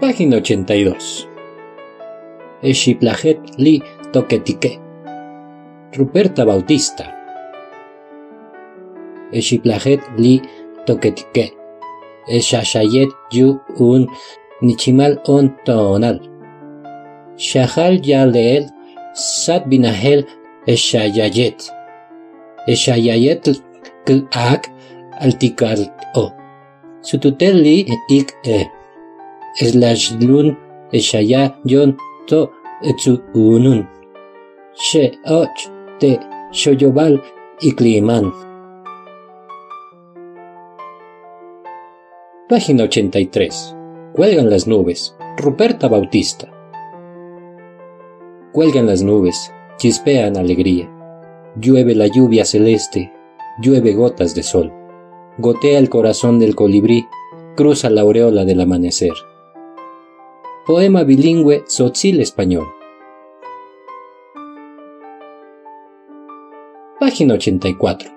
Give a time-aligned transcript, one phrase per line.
[0.00, 1.26] Página 82.
[2.62, 3.80] Eshiplajet li
[4.12, 4.76] toquetique.
[5.96, 7.06] Ruperta Bautista.
[9.32, 10.34] Eshiplajet li
[10.84, 11.46] toquetique.
[12.28, 14.04] Eshashayet yu un
[14.60, 16.20] nichimal on tonal.
[17.38, 18.68] Shahal yaleel
[19.14, 20.26] sat binahel
[20.68, 21.72] eshayayet.
[22.68, 23.48] Eshayayet
[24.52, 24.68] ak
[25.24, 26.28] altikal o.
[27.00, 28.75] Sututel li ik e.
[29.60, 30.56] Eslashlun
[30.92, 32.50] eshaya yon to.
[34.74, 35.48] She och
[35.98, 36.20] te
[36.52, 37.22] shoyobal.
[42.48, 43.74] Página 83.
[44.14, 45.16] Cuelgan las nubes.
[45.38, 46.52] Ruperta Bautista.
[48.52, 50.90] Cuelgan las nubes, chispean alegría.
[51.58, 53.10] Llueve la lluvia celeste,
[53.62, 54.70] llueve gotas de sol.
[55.38, 57.06] Gotea el corazón del colibrí,
[57.56, 59.14] cruza la aureola del amanecer.
[60.66, 62.66] Poema bilingüe Sotzil español.
[66.98, 68.10] Página 84.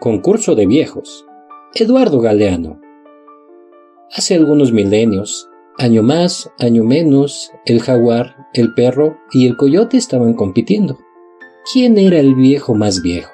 [0.00, 1.26] Concurso de viejos.
[1.74, 2.80] Eduardo Galeano.
[4.10, 10.32] Hace algunos milenios, año más, año menos, el jaguar, el perro y el coyote estaban
[10.32, 10.98] compitiendo.
[11.70, 13.32] ¿Quién era el viejo más viejo?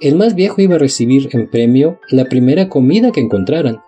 [0.00, 3.82] El más viejo iba a recibir en premio la primera comida que encontraran.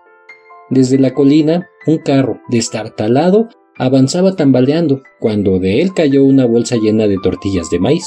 [0.69, 3.47] Desde la colina, un carro destartalado
[3.79, 8.05] avanzaba tambaleando cuando de él cayó una bolsa llena de tortillas de maíz.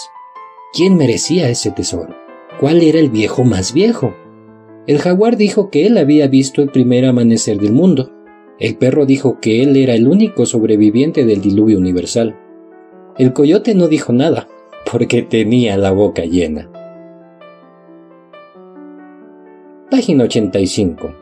[0.75, 2.15] ¿Quién merecía ese tesoro?
[2.61, 4.15] ¿Cuál era el viejo más viejo?
[4.87, 8.13] El jaguar dijo que él había visto el primer amanecer del mundo.
[8.59, 12.37] El perro dijo que él era el único sobreviviente del diluvio universal.
[13.17, 14.49] El coyote no dijo nada,
[14.91, 16.71] porque tenía la boca llena.
[19.91, 21.15] Página 85.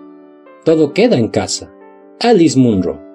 [0.64, 1.72] Todo queda en casa.
[2.18, 3.09] Alice Munro.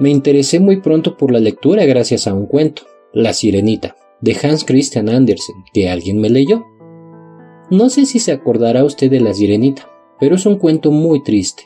[0.00, 4.64] Me interesé muy pronto por la lectura gracias a un cuento, La Sirenita, de Hans
[4.64, 6.64] Christian Andersen, que alguien me leyó.
[7.70, 11.64] No sé si se acordará usted de La Sirenita, pero es un cuento muy triste.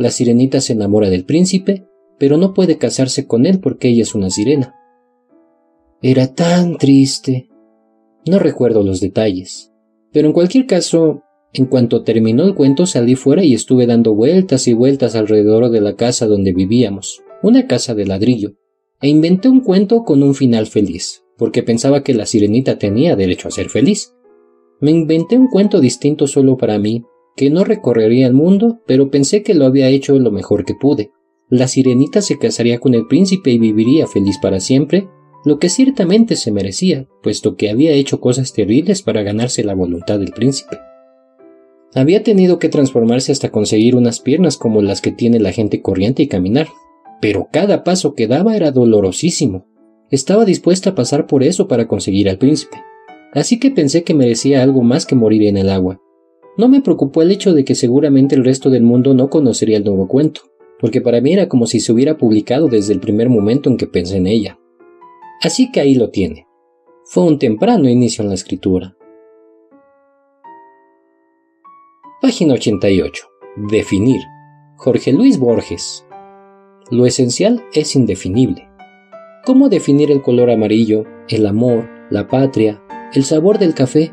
[0.00, 1.86] La sirenita se enamora del príncipe,
[2.18, 4.74] pero no puede casarse con él porque ella es una sirena.
[6.02, 7.50] Era tan triste.
[8.26, 9.72] No recuerdo los detalles,
[10.12, 14.66] pero en cualquier caso, en cuanto terminó el cuento salí fuera y estuve dando vueltas
[14.66, 18.54] y vueltas alrededor de la casa donde vivíamos una casa de ladrillo,
[19.00, 23.48] e inventé un cuento con un final feliz, porque pensaba que la sirenita tenía derecho
[23.48, 24.14] a ser feliz.
[24.80, 27.04] Me inventé un cuento distinto solo para mí,
[27.36, 31.10] que no recorrería el mundo, pero pensé que lo había hecho lo mejor que pude.
[31.48, 35.08] La sirenita se casaría con el príncipe y viviría feliz para siempre,
[35.44, 40.18] lo que ciertamente se merecía, puesto que había hecho cosas terribles para ganarse la voluntad
[40.18, 40.78] del príncipe.
[41.94, 46.22] Había tenido que transformarse hasta conseguir unas piernas como las que tiene la gente corriente
[46.22, 46.68] y caminar,
[47.20, 49.66] pero cada paso que daba era dolorosísimo.
[50.10, 52.78] Estaba dispuesta a pasar por eso para conseguir al príncipe.
[53.32, 56.00] Así que pensé que merecía algo más que morir en el agua.
[56.56, 59.84] No me preocupó el hecho de que seguramente el resto del mundo no conocería el
[59.84, 60.42] nuevo cuento,
[60.80, 63.86] porque para mí era como si se hubiera publicado desde el primer momento en que
[63.86, 64.58] pensé en ella.
[65.42, 66.46] Así que ahí lo tiene.
[67.04, 68.96] Fue un temprano inicio en la escritura.
[72.20, 73.26] Página 88.
[73.70, 74.20] Definir.
[74.76, 76.04] Jorge Luis Borges.
[76.90, 78.68] Lo esencial es indefinible.
[79.44, 82.82] ¿Cómo definir el color amarillo, el amor, la patria,
[83.14, 84.10] el sabor del café?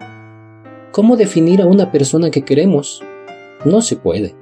[0.92, 3.04] ¿Cómo definir a una persona que queremos?
[3.66, 4.36] No se puede.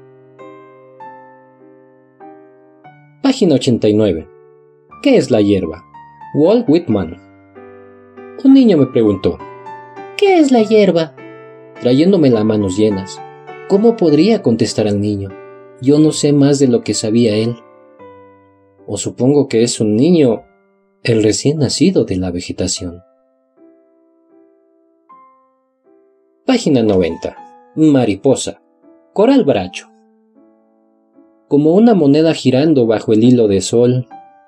[3.24, 4.28] Página 89.
[5.02, 5.86] ¿Qué es la hierba?
[6.34, 7.16] Walt Whitman.
[8.44, 9.38] Un niño me preguntó,
[10.18, 11.16] ¿qué es la hierba?
[11.80, 13.18] Trayéndome las manos llenas.
[13.70, 15.30] ¿Cómo podría contestar al niño?
[15.82, 17.56] Yo no sé más de lo que sabía él
[18.88, 20.44] o supongo que es un niño,
[21.04, 23.02] el recién nacido de la vegetación.
[26.46, 27.36] Página 90.
[27.76, 28.62] Mariposa.
[29.14, 29.88] Coral Bracho.
[31.48, 34.08] Como una moneda girando bajo el hilo de sol,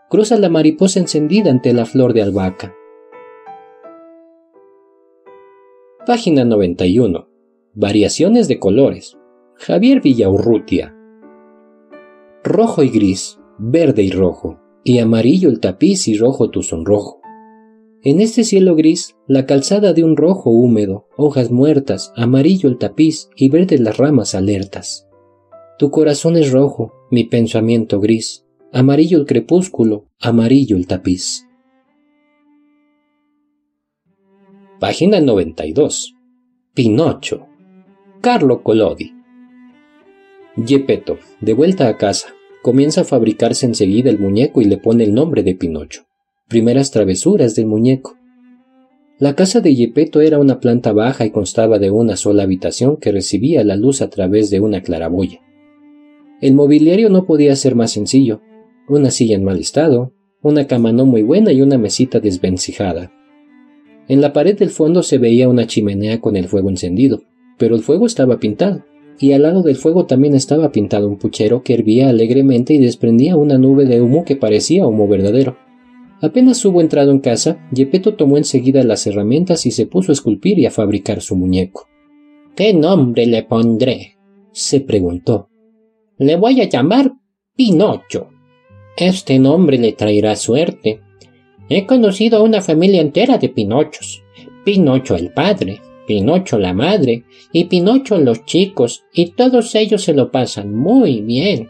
[0.09, 2.73] cruza la mariposa encendida ante la flor de albahaca.
[6.06, 7.27] Página 91.
[7.73, 9.17] Variaciones de colores.
[9.56, 10.95] Javier Villaurrutia.
[12.44, 17.21] Rojo y gris verde y rojo, y amarillo el tapiz y rojo tu sonrojo.
[18.04, 23.30] En este cielo gris, la calzada de un rojo húmedo, hojas muertas, amarillo el tapiz
[23.36, 25.07] y verde las ramas alertas.
[25.77, 31.48] Tu corazón es rojo, mi pensamiento gris, amarillo el crepúsculo, amarillo el tapiz.
[34.80, 36.13] Página 92.
[36.75, 37.48] Pinocho.
[38.21, 39.12] Carlo Collodi.
[40.65, 42.36] Gepetto, de vuelta a casa,
[42.67, 46.01] comienza a fabricarse enseguida el muñeco y le pone el nombre de Pinocho.
[46.49, 48.17] Primeras travesuras del muñeco.
[49.19, 53.13] La casa de Yepeto era una planta baja y constaba de una sola habitación que
[53.13, 55.39] recibía la luz a través de una claraboya.
[56.41, 58.41] El mobiliario no podía ser más sencillo.
[58.89, 60.11] Una silla en mal estado,
[60.41, 63.13] una cama no muy buena y una mesita desvencijada.
[64.09, 67.21] En la pared del fondo se veía una chimenea con el fuego encendido,
[67.57, 68.83] pero el fuego estaba pintado,
[69.19, 73.35] y al lado del fuego también estaba pintado un puchero que hervía alegremente y desprendía
[73.35, 75.57] una nube de humo que parecía humo verdadero.
[76.21, 80.57] Apenas hubo entrado en casa, Yepeto tomó enseguida las herramientas y se puso a esculpir
[80.57, 81.87] y a fabricar su muñeco.
[82.55, 84.17] ¿Qué nombre le pondré?
[84.51, 85.49] se preguntó.
[86.17, 87.13] Le voy a llamar
[87.55, 88.29] Pinocho.
[88.97, 91.01] Este nombre le traerá suerte.
[91.69, 94.23] He conocido a una familia entera de Pinochos.
[94.65, 100.31] Pinocho el padre, Pinocho la madre y Pinocho los chicos, y todos ellos se lo
[100.31, 101.69] pasan muy bien.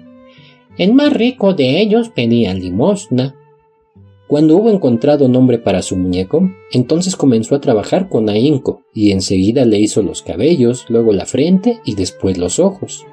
[0.77, 3.35] El más rico de ellos pedía limosna.
[4.27, 9.65] Cuando hubo encontrado nombre para su muñeco, entonces comenzó a trabajar con ahínco y enseguida
[9.65, 13.05] le hizo los cabellos, luego la frente y después los ojos.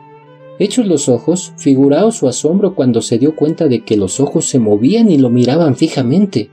[0.59, 4.59] Hechos los ojos, figuraos su asombro cuando se dio cuenta de que los ojos se
[4.59, 6.51] movían y lo miraban fijamente.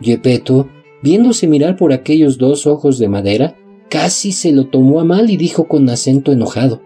[0.00, 0.68] Yepeto,
[1.02, 3.56] viéndose mirar por aquellos dos ojos de madera,
[3.90, 6.80] casi se lo tomó a mal y dijo con acento enojado.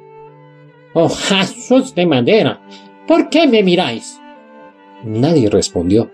[0.95, 2.61] Ojazos de madera.
[3.07, 4.19] ¿Por qué me miráis?
[5.05, 6.11] Nadie respondió.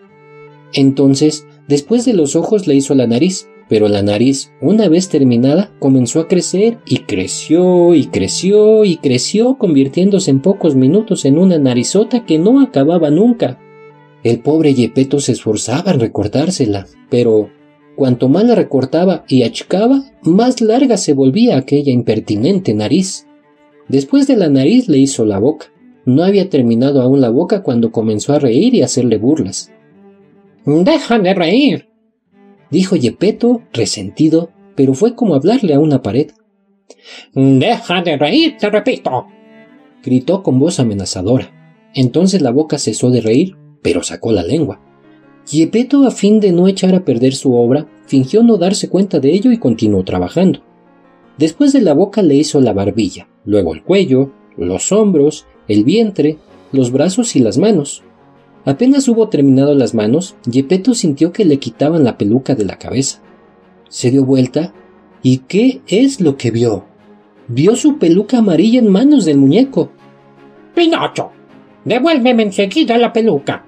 [0.73, 5.73] Entonces, después de los ojos le hizo la nariz, pero la nariz, una vez terminada,
[5.79, 11.59] comenzó a crecer y creció y creció y creció, convirtiéndose en pocos minutos en una
[11.59, 13.61] narizota que no acababa nunca.
[14.25, 17.51] El pobre Yepeto se esforzaba en recortársela, pero
[18.01, 23.27] cuanto más la recortaba y achicaba, más larga se volvía aquella impertinente nariz.
[23.89, 25.67] Después de la nariz le hizo la boca.
[26.07, 29.71] No había terminado aún la boca cuando comenzó a reír y a hacerle burlas.
[30.65, 31.91] Deja de reír,
[32.71, 36.31] dijo Yepeto, resentido, pero fue como hablarle a una pared.
[37.35, 39.27] Deja de reír, te repito.
[40.03, 41.53] gritó con voz amenazadora.
[41.93, 44.81] Entonces la boca cesó de reír, pero sacó la lengua.
[45.51, 49.33] Yepeto, a fin de no echar a perder su obra, fingió no darse cuenta de
[49.33, 50.61] ello y continuó trabajando.
[51.39, 56.39] Después de la boca le hizo la barbilla, luego el cuello, los hombros, el vientre,
[56.71, 58.05] los brazos y las manos.
[58.65, 63.21] Apenas hubo terminado las manos, Yepeto sintió que le quitaban la peluca de la cabeza.
[63.89, 64.73] Se dio vuelta
[65.21, 66.85] y ¿qué es lo que vio?
[67.49, 69.91] Vio su peluca amarilla en manos del muñeco.
[70.77, 71.31] Pinocho,
[71.85, 73.65] devuélveme enseguida la peluca.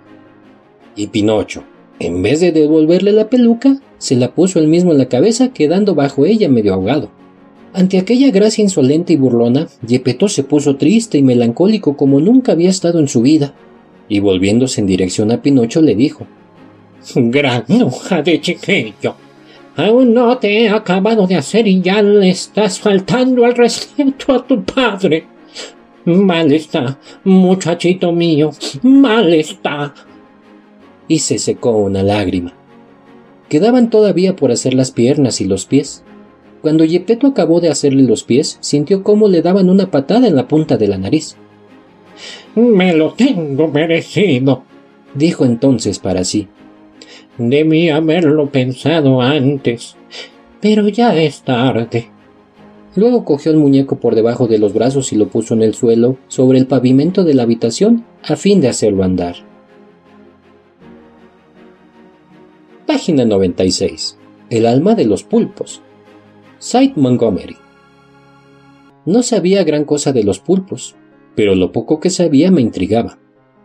[0.94, 1.64] Y Pinocho,
[2.06, 5.94] en vez de devolverle la peluca, se la puso él mismo en la cabeza, quedando
[5.94, 7.10] bajo ella medio ahogado.
[7.72, 12.70] Ante aquella gracia insolente y burlona, Yepeto se puso triste y melancólico como nunca había
[12.70, 13.54] estado en su vida
[14.08, 16.26] y volviéndose en dirección a Pinocho le dijo
[17.14, 19.14] Granuja de chiquillo.
[19.74, 24.46] Aún no te he acabado de hacer y ya le estás faltando al respeto a
[24.46, 25.24] tu padre.
[26.04, 28.50] Mal está, muchachito mío,
[28.82, 29.94] mal está.
[31.12, 32.54] Y se secó una lágrima.
[33.50, 36.04] Quedaban todavía por hacer las piernas y los pies.
[36.62, 40.48] Cuando Yepeto acabó de hacerle los pies, sintió cómo le daban una patada en la
[40.48, 41.36] punta de la nariz.
[42.54, 44.62] Me lo tengo merecido,
[45.12, 46.48] dijo entonces para sí.
[47.36, 49.96] Debí haberlo pensado antes,
[50.62, 52.08] pero ya es tarde.
[52.96, 56.16] Luego cogió el muñeco por debajo de los brazos y lo puso en el suelo,
[56.28, 59.51] sobre el pavimento de la habitación, a fin de hacerlo andar.
[62.92, 64.18] Página 96.
[64.50, 65.80] El alma de los pulpos.
[66.58, 67.56] Sid Montgomery.
[69.06, 70.94] No sabía gran cosa de los pulpos,
[71.34, 73.18] pero lo poco que sabía me intrigaba.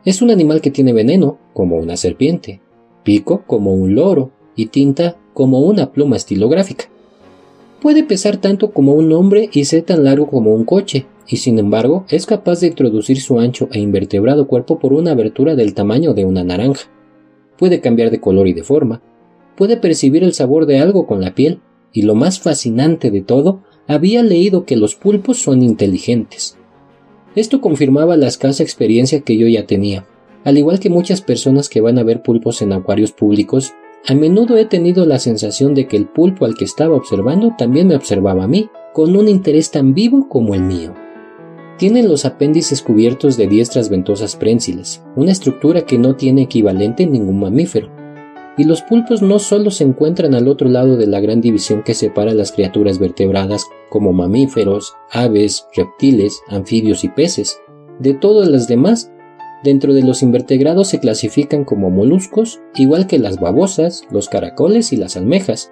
[0.05, 2.61] Es un animal que tiene veneno, como una serpiente,
[3.03, 6.85] pico como un loro y tinta como una pluma estilográfica.
[7.81, 11.59] Puede pesar tanto como un hombre y ser tan largo como un coche, y sin
[11.59, 16.13] embargo es capaz de introducir su ancho e invertebrado cuerpo por una abertura del tamaño
[16.13, 16.89] de una naranja.
[17.57, 19.01] Puede cambiar de color y de forma,
[19.57, 21.59] puede percibir el sabor de algo con la piel,
[21.91, 26.57] y lo más fascinante de todo, había leído que los pulpos son inteligentes.
[27.35, 30.05] Esto confirmaba la escasa experiencia que yo ya tenía.
[30.43, 33.73] Al igual que muchas personas que van a ver pulpos en acuarios públicos,
[34.05, 37.87] a menudo he tenido la sensación de que el pulpo al que estaba observando también
[37.87, 40.93] me observaba a mí, con un interés tan vivo como el mío.
[41.77, 47.11] Tienen los apéndices cubiertos de diestras ventosas prensiles, una estructura que no tiene equivalente en
[47.11, 47.91] ningún mamífero,
[48.57, 51.93] y los pulpos no solo se encuentran al otro lado de la gran división que
[51.93, 57.59] separa las criaturas vertebradas como mamíferos, aves, reptiles, anfibios y peces,
[57.99, 59.11] de todas las demás,
[59.63, 64.97] Dentro de los invertebrados se clasifican como moluscos, igual que las babosas, los caracoles y
[64.97, 65.71] las almejas,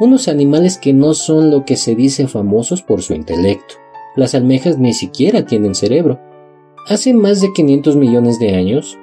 [0.00, 3.74] unos animales que no son lo que se dice famosos por su intelecto.
[4.16, 6.18] Las almejas ni siquiera tienen cerebro.
[6.88, 8.98] Hace más de 500 millones de años,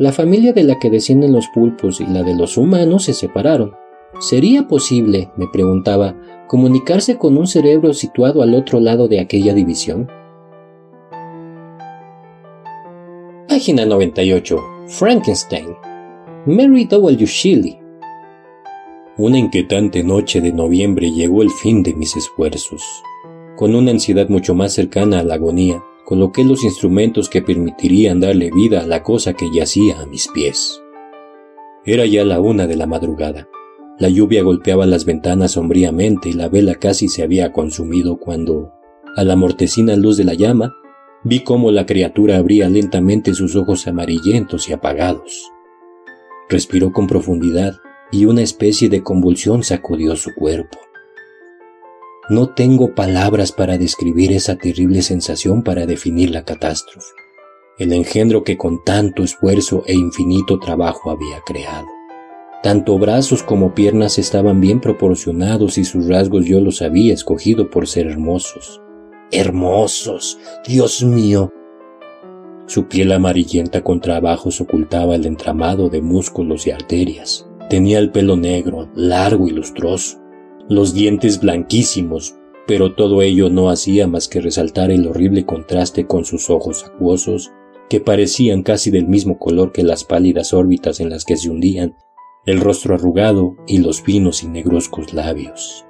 [0.00, 3.76] la familia de la que descienden los pulpos y la de los humanos se separaron.
[4.18, 6.16] ¿Sería posible, me preguntaba,
[6.48, 10.08] comunicarse con un cerebro situado al otro lado de aquella división?
[13.46, 14.58] Página 98.
[14.86, 15.76] Frankenstein.
[16.46, 17.26] Mary W.
[17.26, 17.78] Shelley.
[19.18, 22.82] Una inquietante noche de noviembre llegó el fin de mis esfuerzos.
[23.54, 28.50] Con una ansiedad mucho más cercana a la agonía, coloqué los instrumentos que permitirían darle
[28.50, 30.82] vida a la cosa que yacía a mis pies.
[31.84, 33.48] Era ya la una de la madrugada.
[33.98, 38.72] La lluvia golpeaba las ventanas sombríamente y la vela casi se había consumido cuando,
[39.16, 40.74] a la mortecina luz de la llama,
[41.24, 45.50] vi cómo la criatura abría lentamente sus ojos amarillentos y apagados.
[46.48, 47.76] Respiró con profundidad
[48.10, 50.78] y una especie de convulsión sacudió su cuerpo.
[52.28, 57.08] No tengo palabras para describir esa terrible sensación para definir la catástrofe,
[57.78, 61.86] el engendro que con tanto esfuerzo e infinito trabajo había creado.
[62.62, 67.88] Tanto brazos como piernas estaban bien proporcionados y sus rasgos yo los había escogido por
[67.88, 68.82] ser hermosos.
[69.32, 71.50] Hermosos, Dios mío.
[72.66, 77.48] Su piel amarillenta con trabajos ocultaba el entramado de músculos y arterias.
[77.70, 80.19] Tenía el pelo negro, largo y lustroso,
[80.70, 86.24] los dientes blanquísimos, pero todo ello no hacía más que resaltar el horrible contraste con
[86.24, 87.50] sus ojos acuosos,
[87.88, 91.96] que parecían casi del mismo color que las pálidas órbitas en las que se hundían,
[92.46, 95.84] el rostro arrugado y los finos y negruzcos labios.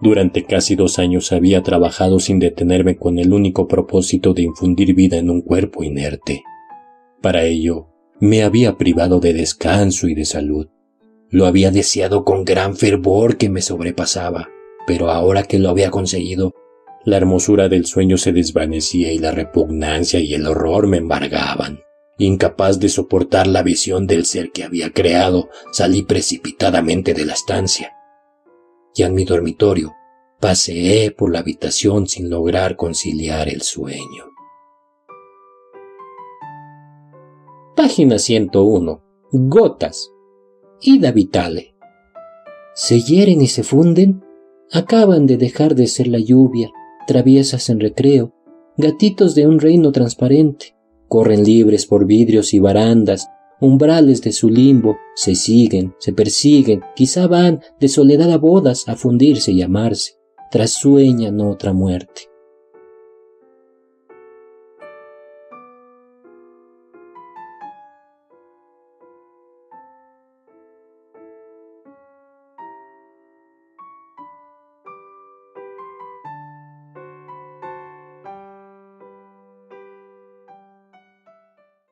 [0.00, 5.18] Durante casi dos años había trabajado sin detenerme con el único propósito de infundir vida
[5.18, 6.42] en un cuerpo inerte.
[7.20, 7.88] Para ello,
[8.20, 10.68] me había privado de descanso y de salud.
[11.30, 14.48] Lo había deseado con gran fervor que me sobrepasaba,
[14.86, 16.54] pero ahora que lo había conseguido,
[17.04, 21.80] la hermosura del sueño se desvanecía y la repugnancia y el horror me embargaban.
[22.18, 27.92] Incapaz de soportar la visión del ser que había creado, salí precipitadamente de la estancia.
[28.94, 29.94] Y en mi dormitorio,
[30.40, 34.24] paseé por la habitación sin lograr conciliar el sueño.
[37.76, 39.02] Página 101.
[39.32, 40.10] Gotas.
[40.80, 41.74] Ida Vitale.
[42.74, 44.22] Se hieren y se funden.
[44.70, 46.70] Acaban de dejar de ser la lluvia,
[47.06, 48.34] traviesas en recreo,
[48.76, 50.76] gatitos de un reino transparente.
[51.08, 53.28] Corren libres por vidrios y barandas,
[53.60, 58.96] umbrales de su limbo, se siguen, se persiguen, quizá van de soledad a bodas a
[58.96, 60.14] fundirse y amarse,
[60.50, 62.22] tras sueñan otra muerte.